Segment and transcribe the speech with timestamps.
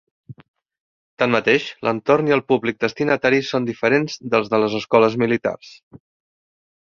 [1.23, 5.73] Tanmateix, l'entorn i el públic destinatari són diferents dels de les escoles militars.